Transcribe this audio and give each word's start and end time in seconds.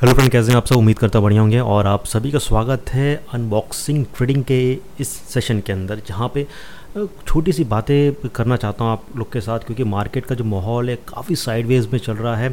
Hello 0.00 0.12
friend, 0.14 0.30
कैसे 0.32 0.50
हैं 0.50 0.56
आप 0.56 0.66
सब? 0.66 0.76
उम्मीद 0.76 0.98
करता 0.98 1.20
बढ़िया 1.20 1.40
होंगे 1.40 1.58
और 1.60 1.86
आप 1.86 2.04
सभी 2.04 2.30
का 2.32 2.38
स्वागत 2.38 2.90
है 2.90 3.14
अनबॉक्सिंग 3.34 4.04
ट्रेडिंग 4.16 4.44
के 4.44 4.60
इस 5.00 5.08
सेशन 5.08 5.60
के 5.60 5.72
अंदर, 5.72 6.00
जहाँ 6.08 6.30
पे 6.34 6.46
छोटी 7.26 7.52
सी 7.52 7.64
बातें 7.64 8.28
करना 8.28 8.56
चाहता 8.56 8.84
हूँ 8.84 8.92
आप 8.92 9.04
लोग 9.16 9.32
के 9.32 9.40
साथ, 9.40 9.58
क्योंकि 9.58 9.84
मार्केट 9.84 10.26
का 10.26 10.34
जो 10.34 10.44
माहौल 10.44 10.90
है 10.90 10.96
काफ़ी 11.08 11.36
साइडवेज 11.36 11.88
में 11.92 11.98
चल 11.98 12.12
रहा 12.12 12.36
है 12.36 12.50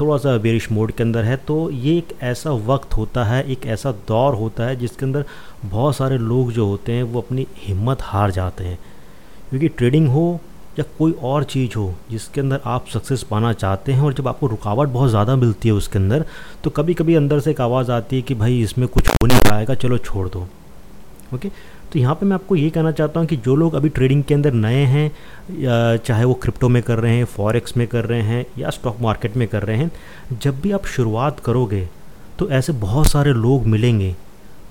थोड़ा 0.00 0.16
सा 0.16 0.36
बेरिश 0.38 0.70
मोड 0.72 0.92
के 0.92 1.02
अंदर 1.02 1.24
है 1.24 1.36
तो 1.46 1.70
ये 1.70 1.96
एक 1.98 2.16
ऐसा 2.22 2.50
वक्त 2.66 2.96
होता 2.96 3.24
है, 3.24 3.44
एक 3.44 3.66
ऐसा 3.66 3.92
दौर 4.08 4.34
होता 4.34 4.66
है, 4.66 4.76
जिसके 4.76 5.06
अंदर 5.06 5.24
बहुत 5.64 5.96
सारे 5.96 6.18
लोग 6.18 6.52
जो 6.52 6.66
होते 6.66 6.92
हैं, 6.92 7.02
वो 7.02 7.20
अपनी 7.20 7.46
हिम्मत 7.58 8.02
हार 8.02 8.30
जाते 8.30 8.64
हैं। 8.64 8.78
क्योंकि 9.50 9.68
ट्रेडिंग 9.68 10.08
हो 10.08 10.40
या 10.78 10.84
कोई 10.98 11.12
और 11.22 11.44
चीज़ 11.44 11.76
हो 11.76 11.92
जिसके 12.10 12.40
अंदर 12.40 12.60
आप 12.64 12.86
सक्सेस 12.92 13.22
पाना 13.22 13.52
चाहते 13.52 13.92
हैं 13.92 14.02
और 14.02 14.14
जब 14.14 14.28
आपको 14.28 14.46
रुकावट 14.46 14.88
बहुत 14.88 15.10
ज़्यादा 15.10 15.36
मिलती 15.36 15.68
है 15.68 15.74
उसके 15.74 15.98
अंदर 15.98 16.24
तो 16.64 16.70
कभी 16.70 16.94
कभी 16.94 17.14
अंदर 17.14 17.40
से 17.40 17.50
एक 17.50 17.60
आवाज़ 17.60 17.90
आती 17.92 18.16
है 18.16 18.22
कि 18.22 18.34
भाई 18.34 18.60
इसमें 18.62 18.86
कुछ 18.88 19.08
हो 19.08 19.26
नहीं 19.26 19.40
पाएगा, 19.40 19.74
चलो 19.74 19.98
छोड़ 19.98 20.28
दो। 20.28 20.46
ओके 21.34 21.48
तो 21.92 21.98
यहाँ 21.98 22.14
पे 22.14 22.26
मैं 22.26 22.34
आपको 22.34 22.56
ये 22.56 22.68
कहना 22.70 22.90
चाहता 22.92 23.20
हूँ 23.20 23.28
कि 23.28 23.36
जो 23.38 23.54
लोग 23.56 23.74
अभी 23.74 23.88
ट्रेडिंग 23.88 24.22
के 24.24 24.34
अंदर 24.34 24.52
नए 24.52 24.84
हैं 24.84 25.98
चाहे 25.98 26.24
वो 26.24 26.34
क्रिप्टो 26.34 26.68
में 26.68 26.82
कर 26.82 26.98
रहे 26.98 27.16
हैं 27.16 27.24
फॉरेक्स 27.26 27.76
में 27.76 27.86
कर 27.88 28.04
रहे 28.04 28.22
हैं, 28.22 28.44
या 28.58 28.70
स्टॉक 28.70 29.00
मार्केट 29.00 29.36
में 29.36 29.46
कर 29.48 29.62
रहे 29.62 29.76
हैं, 29.76 29.90
जब 30.34 30.60
भी 30.60 30.72
आप 30.72 30.86
शुरुआत 30.86 31.40
करोगे 31.40 31.88
तो 32.38 32.48
ऐसे 32.50 32.72
बहुत 32.74 33.06
सारे 33.06 33.32
लोग 33.34 33.66
मिलेंगे, 33.66 34.14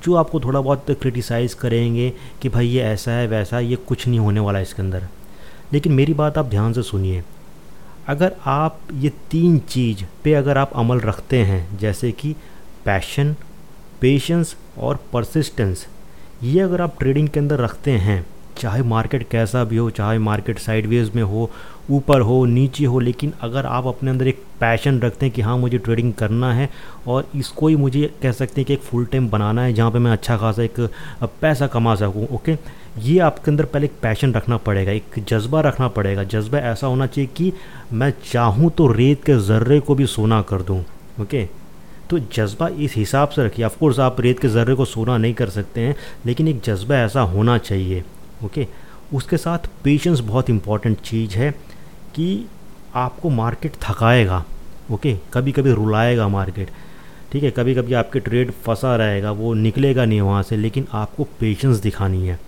जो 0.03 0.15
आपको 0.15 0.39
थोड़ा 0.39 0.59
बहुत 0.61 0.91
क्रिटिसाइज़ 0.91 1.55
करेंगे 1.55 2.11
कि 2.41 2.49
भाई 2.49 2.67
ये 2.67 2.81
ऐसा 2.83 3.11
है, 3.11 3.27
वैसा 3.27 3.57
है, 3.57 3.65
ये 3.65 3.75
कुछ 3.77 4.07
नहीं 4.07 4.19
होने 4.19 4.39
वाला 4.39 4.59
इसके 4.59 4.81
अंदर। 4.81 5.07
लेकिन 5.73 5.91
मेरी 5.91 6.13
बात 6.13 6.37
आप 6.37 6.45
ध्यान 6.45 6.73
से 6.73 6.83
सुनिए। 6.83 7.23
अगर 8.07 8.35
आप 8.45 8.79
ये 8.93 9.09
तीन 9.31 9.57
चीज़ 9.59 10.03
पे 10.23 10.33
अगर 10.33 10.57
आप 10.57 10.71
अमल 10.75 10.99
रखते 10.99 11.37
हैं, 11.37 11.77
जैसे 11.77 12.11
कि 12.11 12.35
पैशन 12.85 13.35
पेशेंस 14.01 14.55
और 14.77 14.99
परसिस्टेंस 15.13 15.85
ये 16.43 16.59
अगर 16.59 16.81
आप 16.81 16.99
ट्रेडिंग 16.99 17.27
के 17.29 17.39
अंदर 17.39 17.59
रखते 17.59 17.91
हैं 17.91 18.25
चाहे 18.57 18.81
मार्केट 18.83 19.27
कैसा 19.29 19.63
भी 19.63 19.77
हो, 19.77 19.89
चाहे 19.89 20.17
मार्केट 20.19 20.59
साइडवेज 20.59 21.11
में 21.15 21.23
हो, 21.23 21.49
ऊपर 21.89 22.21
हो, 22.21 22.43
नीचे 22.45 22.85
हो, 22.85 22.99
लेकिन 22.99 23.33
अगर 23.41 23.65
आप 23.65 23.87
अपने 23.87 24.09
अंदर 24.11 24.27
एक 24.27 24.43
पैशन 24.59 24.99
रखते 24.99 25.25
हैं 25.25 25.33
कि 25.35 25.41
हाँ 25.41 25.57
मुझे 25.57 25.77
ट्रेडिंग 25.77 26.13
करना 26.13 26.53
है 26.53 26.69
और 27.07 27.27
इसको 27.35 27.67
ही 27.67 27.75
मुझे 27.75 28.09
कह 28.21 28.31
सकते 28.31 28.61
हैं 28.61 28.65
कि 28.65 28.73
एक 28.73 28.81
फुल 28.81 29.05
टाइम 29.05 29.29
बनाना 29.29 29.63
है, 29.63 29.73
जहाँ 29.73 29.91
पे 29.91 29.99
मैं 29.99 30.11
अच्छा 30.11 30.37
खासा 30.37 30.63
एक 30.63 30.79
पैसा 31.41 31.67
कमा 31.67 31.95
सकूँ 31.95 32.27
ओके 32.27 32.57
ये 32.99 33.17
आपके 33.19 33.51
अंदर 33.51 33.65
पहले 33.65 33.85
एक 33.85 33.93
पैशन 34.01 34.33
रखना 34.33 34.57
पड़ेगा, 34.57 34.91
एक 34.91 35.23
जज्बा 35.29 35.61
रखना 35.61 35.87
पड़ेगा। 35.89 36.23
जज्बा 36.25 36.59
ऐसा 36.61 36.87
होना 36.87 37.07
चाहिए 37.07 37.29
कि 37.37 37.51
मैं 37.93 38.11
चाहूँ 38.23 38.69
तो 38.77 38.87
रेत 38.91 39.23
के 39.23 39.37
ज़र्रे 39.41 39.79
को 39.79 39.95
भी 39.95 40.05
सोना 40.07 40.41
कर 40.41 40.61
दूँ 40.61 40.83
ओके 41.21 41.47
तो 42.09 42.19
जज्बा 42.33 42.67
इस 42.79 42.95
हिसाब 42.95 43.29
से 43.29 43.45
रखिए। 43.45 43.65
ऑफकोर्स 43.65 43.99
आप 43.99 44.19
रेत 44.21 44.39
के 44.39 44.47
ज़र्रे 44.47 44.75
को 44.75 44.85
सोना 44.85 45.17
नहीं 45.17 45.33
कर 45.33 45.49
सकते 45.49 45.81
हैं, 45.81 45.95
लेकिन 46.25 46.47
एक 46.47 46.61
जज्बा 46.65 46.95
ऐसा 46.95 47.21
होना 47.23 47.57
चाहिए। 47.59 48.03
ओके? 48.45 48.67
उसके 49.13 49.37
साथ 49.37 49.67
पेशेंस 49.83 50.19
बहुत 50.19 50.49
इंपॉर्टेंट 50.49 50.99
चीज़ 51.01 51.35
है 51.35 51.51
कि 52.15 52.45
आपको 52.95 53.29
मार्केट 53.29 53.73
थकाएगा, 53.81 54.43
ओके? 54.91 55.15
कभी 55.33 55.51
कभी 55.51 55.71
रुलाएगा 55.71 56.27
मार्केट 56.27 56.69
ठीक 57.31 57.43
है? 57.43 57.51
कभी 57.51 57.73
कभी 57.75 57.93
आपके 57.93 58.19
ट्रेड 58.19 58.51
फंसा 58.51 58.95
रहेगा, 58.95 59.31
वो 59.31 59.53
निकलेगा 59.53 60.05
नहीं 60.05 60.21
वहाँ 60.21 60.43
से, 60.43 60.57
लेकिन 60.57 60.87
आपको 60.93 61.23
पेशेंस 61.23 61.77
दिखानी 61.77 62.27
है। 62.27 62.39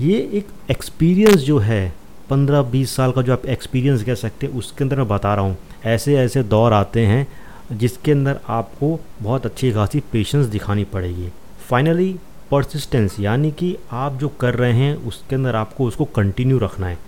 ये 0.00 0.18
एक 0.34 0.46
एक्सपीरियंस 0.70 1.40
जो 1.40 1.58
है, 1.58 1.92
पंद्रह 2.30 2.62
बीस 2.62 2.96
साल 2.96 3.12
का 3.12 3.22
जो 3.22 3.32
आप 3.32 3.46
एक्सपीरियंस 3.46 4.02
कह 4.02 4.14
सकते 4.14 4.46
हैं, 4.46 4.54
उसके 4.54 4.84
अंदर 4.84 4.96
मैं 4.96 5.08
बता 5.08 5.34
रहा 5.34 5.44
हूँ। 5.44 5.56
ऐसे 5.84 6.16
ऐसे 6.16 6.42
दौर 6.42 6.72
आते 6.72 7.06
हैं, 7.06 7.26
जिसके 7.72 8.12
अंदर 8.12 8.40
आपको 8.48 9.00
बहुत 9.22 9.46
अच्छी 9.46 9.72
खासी 9.72 10.00
पेशेंस 10.00 10.46
दिखानी 10.46 10.84
पड़ेगी। 10.84 11.28
फाइनली 11.68 12.16
परसिस्टेंस 12.50 13.16
यानी 13.20 13.50
कि 13.50 13.76
आप 13.92 14.18
जो 14.18 14.28
कर 14.40 14.54
रहे 14.54 14.72
हैं, 14.72 14.94
उसके 14.96 15.34
अंदर 15.36 15.56
आपको 15.56 15.84
उसको 15.84 16.04
कंटिन्यू 16.06 16.58
रखना 16.58 16.86
है। 16.86 16.98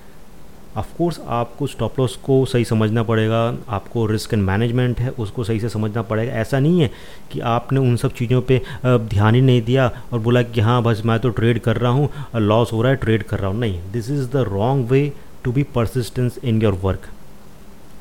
ऑफकोर्स 0.77 1.19
आपको 1.29 1.67
स्टॉप 1.67 1.99
लॉस 2.01 2.15
को 2.17 2.45
सही 2.47 2.65
समझना 2.65 3.03
पड़ेगा, 3.03 3.41
आपको 3.69 4.05
रिस्क 4.07 4.35
एंड 4.35 4.43
मैनेजमेंट 4.43 5.01
है, 5.01 5.11
उसको 5.11 5.45
सही 5.45 5.61
से 5.61 5.69
समझना 5.69 6.03
पड़ेगा। 6.03 6.33
ऐसा 6.33 6.59
नहीं 6.59 6.81
है 6.81 6.91
कि 7.33 7.41
आपने 7.41 7.81
उन 7.81 7.97
सब 7.97 8.13
चीज़ों 8.13 8.41
पे 8.43 8.61
ध्यान 8.87 9.35
ही 9.35 9.41
नहीं 9.41 9.63
दिया 9.63 9.91
और 10.13 10.19
बोला 10.19 10.43
कि 10.43 10.61
हाँ 10.61 10.83
बस 10.83 11.03
मैं 11.07 11.19
तो 11.21 11.29
ट्रेड 11.31 11.61
कर 11.61 11.77
रहा 11.77 11.91
हूँ 11.93 12.09
लॉस 12.37 12.73
हो 12.73 12.83
रहा 12.83 12.93
है 12.93 12.97
ट्रेड 12.99 13.23
कर 13.23 13.39
रहा 13.39 13.51
हूँ। 13.51 13.59
नहीं 13.61 13.81
this 13.93 14.11
is 14.11 14.29
the 14.29 14.45
wrong 14.49 14.91
way 14.91 15.13
to 15.45 15.53
be 15.53 15.63
persistence 15.75 16.39
in 16.45 16.63
your 16.63 16.79
work 16.83 17.09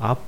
आप 0.00 0.22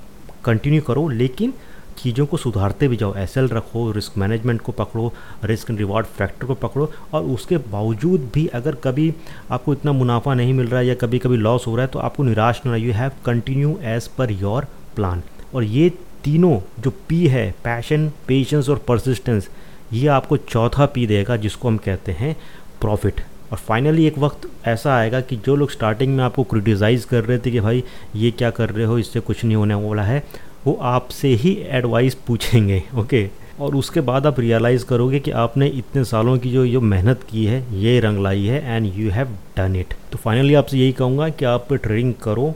कंटिन्यू 0.44 0.82
करो, 0.82 1.08
लेकिन 1.08 1.54
चीज़ों 1.98 2.26
को 2.26 2.36
सुधारते 2.36 2.88
भी 2.88 2.96
जाओ 2.96 3.14
एस 3.14 3.34
रखो 3.38 3.90
रिस्क 3.92 4.16
मैनेजमेंट 4.18 4.60
को 4.60 4.72
पकड़ो 4.72 5.12
रिस्क 5.44 5.70
एंड 5.70 5.78
रिवॉर्ड 5.78 6.06
फैक्टर 6.06 6.46
को 6.46 6.54
पकड़ो 6.54 6.90
और 7.12 7.24
उसके 7.24 7.56
बावजूद 7.56 8.30
भी 8.34 8.46
अगर 8.46 8.74
कभी 8.74 9.12
आपको 9.50 9.72
इतना 9.72 9.92
मुनाफा 9.92 10.34
नहीं 10.34 10.54
मिल 10.54 10.66
रहा 10.66 10.80
है 10.80 10.86
या 10.86 10.94
कभी 10.94 11.18
कभी 11.18 11.36
लॉस 11.36 11.66
हो 11.66 11.76
रहा 11.76 11.86
है 11.86 11.92
तो 11.92 11.98
आपको 11.98 12.22
निराश 12.22 12.60
नहीं 12.66 12.84
you 12.84 12.92
have 12.92 13.12
continue 13.26 13.78
as 13.82 14.08
per 14.08 14.32
your 14.32 14.66
plan 14.96 15.22
और 15.54 15.64
ये 15.64 15.90
तीनों 16.24 16.58
जो 16.82 16.90
पी 17.08 17.26
है 17.26 17.50
पैशन 17.64 18.08
पेशेंस 18.28 18.68
और 18.68 18.84
परसिस्टेंस 18.88 19.48
ये 19.92 20.06
आपको 20.08 20.36
चौथा 20.36 20.86
पी 20.86 21.06
देगा, 21.06 21.36
जिसको 21.36 21.68
हम 21.68 21.76
कहते 21.76 22.12
हैं 22.12 22.34
प्रॉफिट 22.80 23.20
और 23.52 23.58
फाइनली 23.58 24.06
एक 24.06 24.18
वक्त 24.18 24.48
ऐसा 24.68 24.94
आएगा 24.96 25.20
कि 25.20 25.36
जो 25.36 25.56
लोग 25.56 25.70
स्टार्टिंग 25.70 26.16
में 26.16 26.22
आपको 26.24 26.44
क्रिटिसाइज़ 26.44 27.06
कर 27.06 27.24
रहे 27.24 27.38
थे 27.38 27.50
कि 27.50 27.60
भाई, 27.60 27.82
ये 28.16 28.30
क्या 28.30 28.50
कर 28.50 28.70
रहे 28.70 28.86
हो, 28.86 28.98
इससे 28.98 29.20
कुछ 29.20 29.44
नहीं 29.44 29.56
होने 29.56 29.74
वाला 29.74 30.02
है 30.02 30.22
वो 30.66 30.78
आपसे 30.82 31.28
ही 31.34 31.52
एडवाइस 31.70 32.14
पूछेंगे 32.26 32.82
ओके 32.98 33.28
और 33.60 33.74
उसके 33.76 34.00
बाद 34.00 34.26
आप 34.26 34.38
रियलाइज़ 34.40 34.84
करोगे 34.84 35.18
कि 35.20 35.30
आपने 35.30 35.66
इतने 35.78 36.04
सालों 36.04 36.36
की 36.38 36.50
जो 36.50 36.64
ये 36.64 36.78
मेहनत 36.92 37.22
की 37.30 37.44
है 37.46 37.62
ये 37.80 37.98
रंग 38.00 38.22
लाई 38.22 38.44
है 38.44 38.76
and 38.76 38.92
you 38.94 39.10
have 39.10 39.36
done 39.56 39.76
it 39.76 39.94
तो 40.12 40.18
फाइनली 40.18 40.54
आपसे 40.54 40.78
यही 40.78 40.92
कहूँगा 40.92 41.28
कि 41.28 41.44
आप 41.44 41.72
ट्रेडिंग 41.72 42.14
करो 42.22 42.54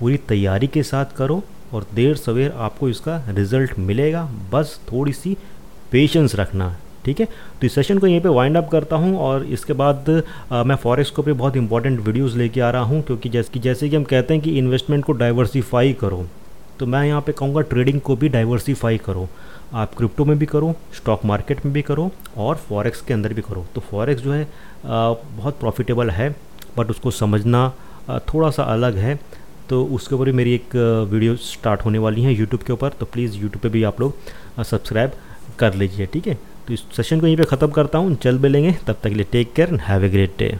पूरी 0.00 0.16
तैयारी 0.28 0.66
के 0.66 0.82
साथ 0.82 1.16
करो 1.16 1.42
और 1.74 1.86
देर 1.94 2.16
सवेर 2.16 2.52
आपको 2.56 2.88
इसका 2.88 3.16
रिज़ल्ट 3.28 3.78
मिलेगा। 3.78 4.22
बस 4.52 4.78
थोड़ी 4.92 5.12
सी 5.12 5.36
पेशेंस 5.92 6.34
रखना 6.34 6.76
ठीक 7.04 7.20
है? 7.20 7.26
तो 7.26 7.66
इस 7.66 7.74
सेशन 7.74 7.98
को 7.98 8.06
यहीं 8.06 8.20
पे 8.20 8.28
वाइंड 8.28 8.56
अप 8.56 8.68
करता 8.70 8.96
हूँ 8.96 9.18
और 9.18 9.44
इसके 9.44 9.72
बाद 9.72 10.10
आ, 10.52 10.62
मैं 10.62 10.76
फॉरेक्स 10.76 11.10
को 11.10 11.22
पे 11.22 11.32
बहुत 11.32 11.56
इंपॉर्टेंट 11.56 12.00
वीडियोस 12.00 12.34
लेके 12.36 12.60
आ 12.60 12.70
रहा 12.70 12.82
हूँ 12.82 13.02
क्योंकि 13.02 13.28
जैसे 13.28 13.52
कि 13.52 13.60
जैसे 13.60 13.88
कि 13.88 13.96
हम 13.96 14.04
कहते 14.04 14.34
हैं 14.34 14.42
कि 14.42 14.58
इन्वेस्टमेंट 14.58 15.04
को 15.04 15.12
डाइवर्सिफाई 15.12 15.92
करो। 15.92 16.26
तो 16.78 16.86
मैं 16.86 17.04
यहाँ 17.06 17.20
पे 17.20 17.32
कहूँगा 17.32 17.60
ट्रेडिंग 17.62 18.00
को 18.00 18.16
भी 18.16 18.28
डाइवर्सीफाई 18.28 18.98
करो। 18.98 19.28
आप 19.74 19.94
क्रिप्टो 19.94 20.24
में 20.24 20.38
भी 20.38 20.46
करो 20.46 20.74
स्टॉक 20.94 21.24
मार्केट 21.24 21.64
में 21.64 21.72
भी 21.74 21.82
करो 21.82 22.10
और 22.36 22.56
फॉरेक्स 22.68 23.00
के 23.00 23.14
अंदर 23.14 23.32
भी 23.34 23.42
करो। 23.42 23.64
तो 23.74 23.80
फॉरेक्स 23.82 24.22
जो 24.22 24.32
है 24.32 24.46
बहुत 24.86 25.58
प्रॉफिटेबल 25.60 26.10
है 26.10 26.34
बट 26.78 26.90
उसको 26.90 27.10
समझना 27.12 27.68
थोड़ा 28.28 28.50
सा 28.50 28.62
अलग 28.64 28.96
है। 28.96 29.18
तो 29.68 29.84
उसके 29.86 30.14
ऊपर 30.14 30.24
भी 30.24 30.32
मेरी 30.32 30.54
एक 30.54 30.76
वीडियो 31.12 31.36
स्टार्ट 31.36 31.84
होने 31.84 31.98
वाली 31.98 32.22
है 32.22 32.34
यूट्यूब 32.34 32.62
के 32.62 32.72
ऊपर। 32.72 32.90
तो 32.90 33.06
प्लीज़ 33.06 33.36
यूट्यूब 33.36 33.62
पे 33.62 33.68
भी 33.68 33.82
आप 33.84 34.00
लोग 34.00 34.62
सब्सक्राइब 34.64 35.12
कर 35.58 35.74
लीजिए, 35.74 36.06
ठीक 36.06 36.26
है? 36.26 36.34
तो 36.66 36.74
इस 36.74 36.84
सेशन 36.96 37.20
को 37.20 37.26
यहीं 37.26 37.36
पे 37.36 37.44
ख़त्म 37.46 37.70
करता 37.70 37.98
हूँ। 37.98 38.16
जल्द 38.22 38.40
मिलेंगे, 38.40 38.72
तब 38.86 38.92
तक 38.92 39.08
के 39.08 39.14
लिए 39.14 39.26
take 39.32 39.52
care 39.54 39.68
and 39.68 39.80
have 39.80 40.04
a 40.04 40.08
great 40.08 40.38
day 40.38 40.56